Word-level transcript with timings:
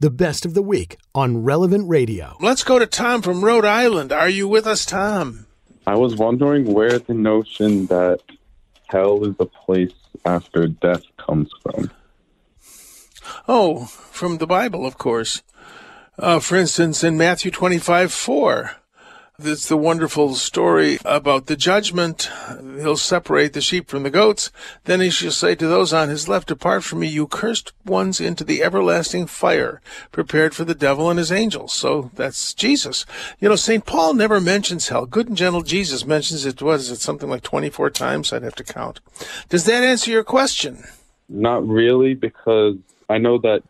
The 0.00 0.10
best 0.10 0.44
of 0.44 0.54
the 0.54 0.62
week 0.62 0.96
on 1.14 1.44
Relevant 1.44 1.88
Radio. 1.88 2.36
Let's 2.40 2.64
go 2.64 2.80
to 2.80 2.86
Tom 2.86 3.22
from 3.22 3.44
Rhode 3.44 3.64
Island. 3.64 4.10
Are 4.10 4.28
you 4.28 4.48
with 4.48 4.66
us, 4.66 4.84
Tom? 4.84 5.46
I 5.86 5.94
was 5.94 6.16
wondering 6.16 6.74
where 6.74 6.98
the 6.98 7.14
notion 7.14 7.86
that 7.86 8.18
hell 8.88 9.24
is 9.24 9.36
a 9.38 9.46
place 9.46 9.94
after 10.24 10.66
death 10.66 11.04
comes 11.16 11.48
from. 11.62 11.90
Oh, 13.46 13.84
from 13.84 14.38
the 14.38 14.48
Bible, 14.48 14.84
of 14.84 14.98
course. 14.98 15.42
Uh, 16.18 16.40
for 16.40 16.56
instance, 16.56 17.04
in 17.04 17.16
Matthew 17.16 17.52
25 17.52 18.12
4, 18.12 18.72
it's 19.38 19.68
the 19.68 19.76
wonderful 19.76 20.34
story 20.36 20.98
about 21.04 21.46
the 21.46 21.56
judgment. 21.56 22.30
He'll 22.78 22.96
separate 22.96 23.52
the 23.52 23.60
sheep 23.60 23.88
from 23.88 24.04
the 24.04 24.10
goats. 24.10 24.52
Then 24.84 25.00
he 25.00 25.10
shall 25.10 25.32
say 25.32 25.56
to 25.56 25.66
those 25.66 25.92
on 25.92 26.08
his 26.08 26.28
left, 26.28 26.48
Depart 26.48 26.84
from 26.84 27.00
me, 27.00 27.08
you 27.08 27.26
cursed 27.26 27.72
ones, 27.84 28.20
into 28.20 28.44
the 28.44 28.62
everlasting 28.62 29.26
fire, 29.26 29.80
prepared 30.12 30.54
for 30.54 30.64
the 30.64 30.74
devil 30.74 31.10
and 31.10 31.18
his 31.18 31.32
angels. 31.32 31.72
So 31.72 32.10
that's 32.14 32.54
Jesus. 32.54 33.04
You 33.40 33.48
know, 33.48 33.56
St. 33.56 33.84
Paul 33.84 34.14
never 34.14 34.40
mentions 34.40 34.88
hell. 34.88 35.04
Good 35.06 35.28
and 35.28 35.36
gentle 35.36 35.62
Jesus 35.62 36.06
mentions 36.06 36.46
it, 36.46 36.62
what 36.62 36.76
is 36.76 36.90
it, 36.90 37.00
something 37.00 37.28
like 37.28 37.42
24 37.42 37.90
times? 37.90 38.32
I'd 38.32 38.42
have 38.42 38.54
to 38.56 38.64
count. 38.64 39.00
Does 39.48 39.64
that 39.64 39.82
answer 39.82 40.12
your 40.12 40.24
question? 40.24 40.84
Not 41.28 41.66
really, 41.66 42.14
because 42.14 42.76
I 43.08 43.18
know 43.18 43.38
that 43.38 43.62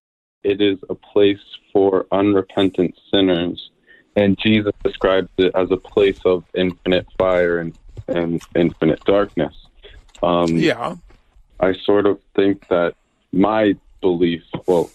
it 0.43 0.61
is 0.61 0.79
a 0.91 0.95
place 0.95 1.39
for 1.73 2.07
unrepentant 2.13 2.95
sinners 3.11 3.71
and 4.17 4.39
Jesus 4.39 4.73
describes 4.85 5.29
it 5.39 5.53
as 5.55 5.71
a 5.71 5.77
place 5.77 6.21
of 6.25 6.45
infinite 6.55 7.07
fire 7.19 7.59
and, 7.59 7.77
and 8.09 8.43
infinite 8.55 9.03
darkness. 9.05 9.55
Um, 10.23 10.57
yeah. 10.57 10.97
I 11.61 11.75
sort 11.75 12.07
of 12.07 12.21
think 12.35 12.69
that 12.69 12.95
my 13.33 13.77
belief, 14.01 14.43
well, 14.67 14.91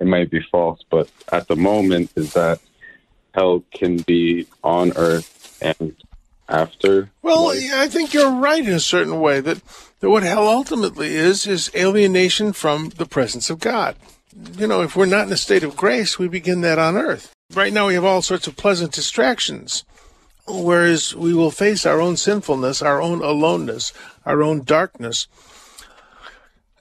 it 0.00 0.06
might 0.06 0.30
be 0.30 0.40
false, 0.50 0.80
but 0.90 1.10
at 1.30 1.48
the 1.48 1.56
moment 1.56 2.10
is 2.16 2.32
that 2.34 2.60
hell 3.34 3.62
can 3.72 3.98
be 3.98 4.46
on 4.62 4.92
earth 4.96 5.58
and 5.60 5.94
after. 6.48 7.10
Well, 7.22 7.46
life. 7.46 7.70
I 7.72 7.88
think 7.88 8.12
you're 8.12 8.32
right 8.32 8.64
in 8.64 8.74
a 8.74 8.80
certain 8.80 9.20
way 9.20 9.40
that, 9.40 9.62
that 10.00 10.10
what 10.10 10.22
hell 10.22 10.48
ultimately 10.48 11.14
is, 11.14 11.46
is 11.46 11.70
alienation 11.74 12.52
from 12.52 12.90
the 12.90 13.06
presence 13.06 13.50
of 13.50 13.60
God. 13.60 13.96
You 14.56 14.66
know, 14.66 14.82
if 14.82 14.96
we're 14.96 15.06
not 15.06 15.26
in 15.26 15.32
a 15.32 15.36
state 15.36 15.62
of 15.62 15.76
grace, 15.76 16.18
we 16.18 16.28
begin 16.28 16.62
that 16.62 16.78
on 16.78 16.96
earth. 16.96 17.32
Right 17.54 17.72
now, 17.72 17.88
we 17.88 17.94
have 17.94 18.04
all 18.04 18.22
sorts 18.22 18.46
of 18.46 18.56
pleasant 18.56 18.92
distractions, 18.92 19.84
whereas 20.48 21.14
we 21.14 21.34
will 21.34 21.50
face 21.50 21.84
our 21.84 22.00
own 22.00 22.16
sinfulness, 22.16 22.80
our 22.80 23.02
own 23.02 23.22
aloneness, 23.22 23.92
our 24.24 24.42
own 24.42 24.64
darkness, 24.64 25.26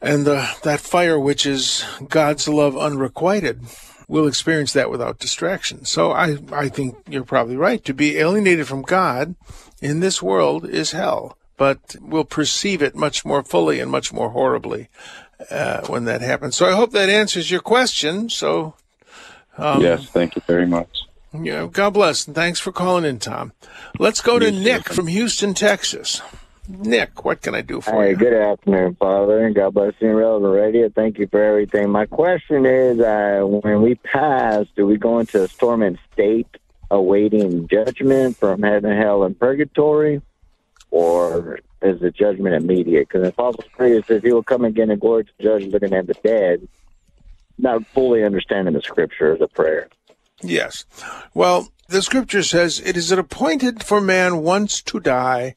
and 0.02 0.26
the, 0.26 0.50
that 0.64 0.80
fire 0.80 1.20
which 1.20 1.46
is 1.46 1.84
God's 2.08 2.48
love 2.48 2.78
unrequited. 2.78 3.64
We'll 4.08 4.28
experience 4.28 4.72
that 4.72 4.90
without 4.90 5.20
distraction. 5.20 5.84
So 5.84 6.12
I, 6.14 6.38
I 6.54 6.70
think 6.70 6.96
you're 7.10 7.26
probably 7.26 7.58
right. 7.58 7.84
To 7.84 7.94
be 7.94 8.18
alienated 8.18 8.68
from 8.68 8.82
God 8.82 9.36
in 9.82 10.00
this 10.00 10.22
world 10.22 10.68
is 10.68 10.92
hell, 10.92 11.38
but 11.58 11.98
we'll 12.00 12.24
perceive 12.24 12.82
it 12.82 12.96
much 12.96 13.26
more 13.26 13.44
fully 13.44 13.82
and 13.82 13.92
much 13.92 14.14
more 14.14 14.30
horribly 14.30 14.88
uh, 15.50 15.86
when 15.88 16.06
that 16.06 16.22
happens. 16.22 16.56
So 16.56 16.66
I 16.66 16.74
hope 16.74 16.92
that 16.92 17.10
answers 17.10 17.52
your 17.52 17.62
question. 17.62 18.30
So 18.30 18.76
um, 19.58 19.82
yes, 19.82 20.06
thank 20.08 20.36
you 20.36 20.42
very 20.48 20.66
much. 20.66 20.90
Yeah, 21.34 21.68
God 21.72 21.94
bless, 21.94 22.28
and 22.28 22.36
thanks 22.36 22.60
for 22.60 22.72
calling 22.72 23.06
in, 23.06 23.20
Tom. 23.20 23.54
Let's 23.98 24.20
go 24.22 24.38
to 24.38 24.52
Nick 24.52 24.90
from 24.90 25.08
Houston, 25.08 25.54
Texas. 25.54 26.22
Nick, 26.68 27.26
what 27.26 27.42
can 27.42 27.56
I 27.56 27.62
do 27.62 27.82
for 27.82 28.04
hey, 28.04 28.12
you? 28.12 28.16
Good 28.16 28.34
afternoon, 28.34 28.96
Father, 28.96 29.46
and 29.46 29.56
God 29.56 29.74
bless 29.74 29.94
you, 30.00 30.12
Relevant 30.12 30.54
Radio. 30.54 30.90
Thank 30.90 31.20
you 31.20 31.28
for 31.28 31.42
everything. 31.42 31.90
My 31.90 32.06
question 32.06 32.66
is, 32.66 33.00
uh, 33.00 33.42
when 33.46 33.82
we 33.82 33.96
pass, 33.96 34.66
do 34.76 34.86
we 34.86 34.98
go 34.98 35.20
into 35.20 35.44
a 35.44 35.48
torment 35.48 36.00
state 36.14 36.48
awaiting 36.90 37.68
judgment 37.70 38.38
from 38.38 38.62
heaven, 38.62 38.96
hell, 38.96 39.24
and 39.24 39.40
purgatory, 39.40 40.22
or 40.92 41.60
is 41.82 42.00
the 42.02 42.12
judgment 42.12 42.56
immediate? 42.56 43.08
Because 43.08 43.24
the 43.24 43.30
Apostle 43.30 43.64
Creed 43.74 44.06
says 44.06 44.22
he 44.22 44.34
will 44.34 44.44
come 44.44 44.66
again 44.66 44.92
in 44.92 45.00
glory 45.00 45.24
to 45.24 45.32
judge 45.42 45.66
living 45.66 45.94
and 45.94 46.08
the 46.08 46.14
dead 46.16 46.68
not 47.62 47.86
fully 47.88 48.24
understanding 48.24 48.74
the 48.74 48.82
scripture 48.82 49.34
as 49.34 49.42
a 49.42 49.48
prayer. 49.48 49.90
Yes. 50.42 50.86
Well, 51.34 51.70
the 51.88 52.02
scripture 52.02 52.44
says 52.44 52.80
it 52.80 52.98
is 52.98 53.12
appointed 53.12 53.84
for 53.84 54.02
man 54.02 54.42
once 54.42 54.82
to 54.84 55.00
die. 55.00 55.56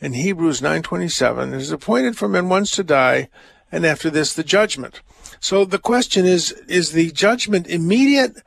In 0.00 0.12
Hebrews 0.12 0.60
9:27, 0.60 1.54
it 1.54 1.60
is 1.60 1.72
appointed 1.72 2.16
for 2.16 2.28
man 2.28 2.48
once 2.48 2.70
to 2.72 2.84
die, 2.84 3.28
and 3.72 3.86
after 3.86 4.10
this 4.10 4.34
the 4.34 4.44
judgment. 4.44 5.00
So 5.40 5.64
the 5.64 5.78
question 5.78 6.26
is 6.26 6.52
is 6.68 6.92
the 6.92 7.10
judgment 7.10 7.66
immediate 7.66 8.42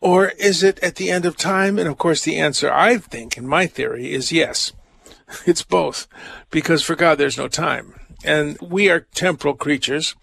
or 0.00 0.28
is 0.38 0.62
it 0.62 0.78
at 0.80 0.96
the 0.96 1.10
end 1.10 1.24
of 1.24 1.36
time? 1.36 1.78
And 1.78 1.88
of 1.88 1.98
course 1.98 2.22
the 2.22 2.36
answer 2.36 2.72
I 2.72 2.98
think 2.98 3.36
in 3.36 3.46
my 3.46 3.66
theory 3.66 4.12
is 4.12 4.32
yes. 4.32 4.72
It's 5.44 5.62
both 5.62 6.06
because 6.50 6.82
for 6.82 6.94
God 6.94 7.18
there's 7.18 7.38
no 7.38 7.48
time. 7.48 7.94
And 8.24 8.58
we 8.60 8.88
are 8.88 9.06
temporal 9.14 9.54
creatures. 9.54 10.14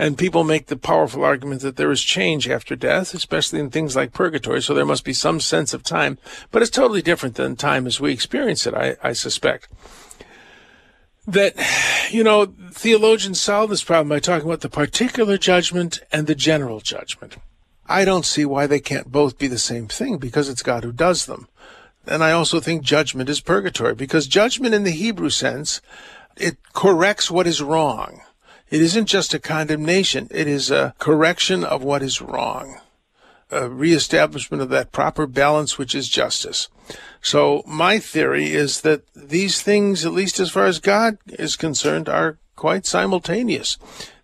And 0.00 0.16
people 0.16 0.44
make 0.44 0.68
the 0.68 0.78
powerful 0.78 1.24
argument 1.24 1.60
that 1.60 1.76
there 1.76 1.90
is 1.90 2.00
change 2.00 2.48
after 2.48 2.74
death, 2.74 3.12
especially 3.12 3.60
in 3.60 3.68
things 3.68 3.94
like 3.94 4.14
purgatory. 4.14 4.62
So 4.62 4.72
there 4.72 4.86
must 4.86 5.04
be 5.04 5.12
some 5.12 5.40
sense 5.40 5.74
of 5.74 5.82
time, 5.82 6.16
but 6.50 6.62
it's 6.62 6.70
totally 6.70 7.02
different 7.02 7.34
than 7.34 7.54
time 7.54 7.86
as 7.86 8.00
we 8.00 8.10
experience 8.10 8.66
it, 8.66 8.72
I, 8.72 8.96
I 9.02 9.12
suspect. 9.12 9.68
That, 11.26 11.54
you 12.10 12.24
know, 12.24 12.46
theologians 12.70 13.42
solve 13.42 13.68
this 13.68 13.84
problem 13.84 14.08
by 14.08 14.20
talking 14.20 14.48
about 14.48 14.62
the 14.62 14.70
particular 14.70 15.36
judgment 15.36 16.00
and 16.10 16.26
the 16.26 16.34
general 16.34 16.80
judgment. 16.80 17.36
I 17.86 18.06
don't 18.06 18.24
see 18.24 18.46
why 18.46 18.66
they 18.66 18.80
can't 18.80 19.12
both 19.12 19.36
be 19.36 19.48
the 19.48 19.58
same 19.58 19.86
thing 19.86 20.16
because 20.16 20.48
it's 20.48 20.62
God 20.62 20.82
who 20.82 20.92
does 20.92 21.26
them. 21.26 21.46
And 22.06 22.24
I 22.24 22.32
also 22.32 22.58
think 22.58 22.84
judgment 22.84 23.28
is 23.28 23.42
purgatory 23.42 23.94
because 23.94 24.26
judgment 24.26 24.74
in 24.74 24.84
the 24.84 24.92
Hebrew 24.92 25.28
sense, 25.28 25.82
it 26.38 26.56
corrects 26.72 27.30
what 27.30 27.46
is 27.46 27.60
wrong. 27.60 28.22
It 28.70 28.80
isn't 28.80 29.06
just 29.06 29.34
a 29.34 29.40
condemnation, 29.40 30.28
it 30.30 30.46
is 30.46 30.70
a 30.70 30.94
correction 30.98 31.64
of 31.64 31.82
what 31.82 32.02
is 32.02 32.22
wrong, 32.22 32.80
a 33.50 33.68
reestablishment 33.68 34.62
of 34.62 34.68
that 34.70 34.92
proper 34.92 35.26
balance 35.26 35.76
which 35.76 35.94
is 35.94 36.08
justice. 36.08 36.68
So 37.20 37.62
my 37.66 37.98
theory 37.98 38.52
is 38.52 38.82
that 38.82 39.02
these 39.14 39.60
things, 39.60 40.06
at 40.06 40.12
least 40.12 40.38
as 40.38 40.50
far 40.50 40.66
as 40.66 40.78
God 40.78 41.18
is 41.26 41.56
concerned, 41.56 42.08
are 42.08 42.38
quite 42.54 42.86
simultaneous. 42.86 43.76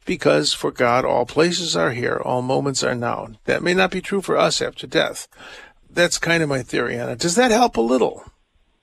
Because 0.05 0.53
for 0.53 0.71
God, 0.71 1.05
all 1.05 1.27
places 1.27 1.75
are 1.75 1.91
here, 1.91 2.23
all 2.25 2.41
moments 2.41 2.85
are 2.85 2.95
now. 2.95 3.31
That 3.47 3.65
may 3.65 3.75
not 3.75 3.91
be 3.91 4.01
true 4.01 4.23
for 4.23 4.37
us 4.37 4.63
after 4.63 4.87
death. 4.87 5.27
That's 5.91 6.19
kind 6.19 6.45
of 6.45 6.49
my 6.49 6.63
theory 6.63 6.97
on 7.01 7.09
it. 7.09 7.19
Does 7.19 7.35
that 7.35 7.51
help 7.51 7.77
a 7.77 7.81
little? 7.81 8.23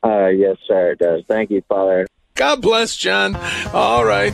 Uh, 0.03 0.27
yes, 0.27 0.57
sir, 0.67 0.91
it 0.91 0.99
does. 0.99 1.23
Thank 1.29 1.49
you, 1.49 1.63
Father. 1.69 2.05
God 2.35 2.61
bless, 2.61 2.97
John. 2.97 3.37
All 3.73 4.03
right. 4.03 4.33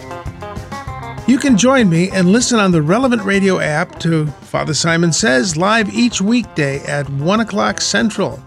You 1.29 1.37
can 1.37 1.59
join 1.59 1.91
me 1.91 2.09
and 2.09 2.31
listen 2.31 2.59
on 2.59 2.71
the 2.71 2.81
Relevant 2.81 3.21
Radio 3.21 3.59
app 3.59 3.99
to 3.99 4.25
Father 4.25 4.73
Simon 4.73 5.13
Says 5.13 5.55
live 5.55 5.93
each 5.93 6.21
weekday 6.21 6.79
at 6.85 7.07
1 7.07 7.39
o'clock 7.41 7.81
Central. 7.81 8.41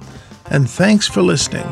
And 0.47 0.69
thanks 0.69 1.07
for 1.07 1.23
listening. 1.23 1.63